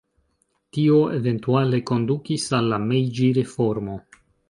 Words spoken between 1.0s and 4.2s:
eventuale kondukis al la Mejĝi-reformo.